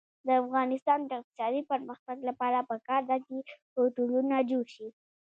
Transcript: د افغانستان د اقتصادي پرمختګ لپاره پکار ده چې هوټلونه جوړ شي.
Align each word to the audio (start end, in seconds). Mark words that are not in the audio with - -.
د 0.27 0.29
افغانستان 0.43 0.99
د 1.05 1.11
اقتصادي 1.19 1.61
پرمختګ 1.71 2.17
لپاره 2.29 2.67
پکار 2.71 3.01
ده 3.09 3.17
چې 3.25 3.35
هوټلونه 3.75 4.35
جوړ 4.49 4.65
شي. 4.75 4.87